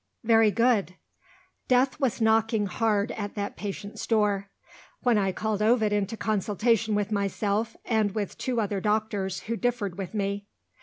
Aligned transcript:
"Very 0.23 0.49
good. 0.49 0.95
Death 1.67 1.99
was 1.99 2.19
knocking 2.19 2.65
hard 2.65 3.11
at 3.11 3.35
that 3.35 3.55
patient's 3.55 4.07
door, 4.07 4.49
when 5.01 5.15
I 5.19 5.31
called 5.31 5.61
Ovid 5.61 5.93
into 5.93 6.17
consultation 6.17 6.95
with 6.95 7.11
myself 7.11 7.75
and 7.85 8.15
with 8.15 8.35
two 8.39 8.59
other 8.59 8.81
doctors 8.81 9.41
who 9.41 9.55
differed 9.55 9.99
with 9.99 10.15
me. 10.15 10.47